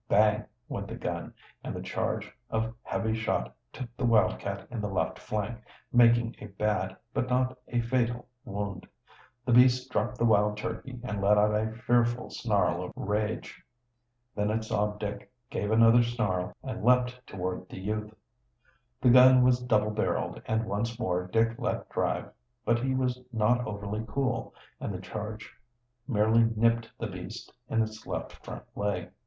Bang! 0.09 0.43
went 0.67 0.87
the 0.87 0.95
gun 0.95 1.31
and 1.63 1.75
the 1.75 1.81
charge 1.83 2.31
of 2.49 2.73
heavy 2.81 3.13
shot 3.13 3.55
took 3.71 3.87
the 3.97 4.03
wildcat 4.03 4.67
in 4.71 4.81
the 4.81 4.89
left 4.89 5.19
flank, 5.19 5.59
making 5.93 6.35
a 6.39 6.47
bad, 6.47 6.97
but 7.13 7.29
not 7.29 7.55
a 7.67 7.81
fatal, 7.81 8.27
wound. 8.43 8.87
The 9.45 9.51
beast 9.53 9.91
dropped 9.91 10.17
the 10.17 10.25
wild 10.25 10.57
turkey 10.57 10.99
and 11.03 11.21
let 11.21 11.37
out 11.37 11.53
a 11.53 11.73
fearful 11.85 12.31
snarl 12.31 12.83
of 12.83 12.93
rage. 12.95 13.61
Then 14.35 14.49
it 14.49 14.63
saw 14.63 14.93
Dick, 14.95 15.31
gave 15.51 15.69
another 15.69 16.01
snarl, 16.01 16.55
and 16.63 16.83
leaped 16.83 17.21
toward 17.27 17.69
the 17.69 17.77
youth. 17.79 18.11
The 19.01 19.11
gun 19.11 19.43
was 19.43 19.59
double 19.61 19.91
barreled, 19.91 20.41
and 20.47 20.65
once 20.65 20.97
more 20.99 21.27
Dick 21.27 21.53
let 21.59 21.87
drive. 21.89 22.31
But 22.65 22.79
he 22.79 22.95
was 22.95 23.21
not 23.31 23.67
overly 23.67 24.03
cool, 24.07 24.55
and 24.79 24.91
the 24.91 24.99
charge 24.99 25.53
merely 26.07 26.49
nipped 26.55 26.89
the 26.97 27.05
beast 27.05 27.53
in 27.69 27.83
its 27.83 28.07
left 28.07 28.43
front 28.43 28.63
leg. 28.75 29.11